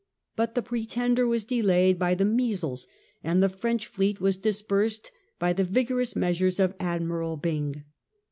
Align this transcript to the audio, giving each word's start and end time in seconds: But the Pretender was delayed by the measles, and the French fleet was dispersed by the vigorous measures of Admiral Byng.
But 0.35 0.55
the 0.55 0.63
Pretender 0.63 1.27
was 1.27 1.45
delayed 1.45 1.99
by 1.99 2.15
the 2.15 2.25
measles, 2.25 2.87
and 3.23 3.43
the 3.43 3.49
French 3.49 3.85
fleet 3.85 4.19
was 4.19 4.35
dispersed 4.35 5.11
by 5.37 5.53
the 5.53 5.63
vigorous 5.63 6.15
measures 6.15 6.59
of 6.59 6.73
Admiral 6.79 7.37
Byng. 7.37 7.83